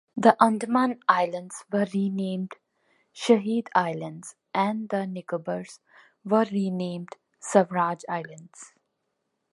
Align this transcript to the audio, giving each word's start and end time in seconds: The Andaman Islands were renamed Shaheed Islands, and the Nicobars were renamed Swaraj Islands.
The 0.17 0.35
Andaman 0.41 0.99
Islands 1.07 1.63
were 1.71 1.85
renamed 1.93 2.53
Shaheed 3.13 3.67
Islands, 3.75 4.33
and 4.51 4.89
the 4.89 5.05
Nicobars 5.05 5.79
were 6.25 6.45
renamed 6.51 7.09
Swaraj 7.39 8.01
Islands. 8.09 8.73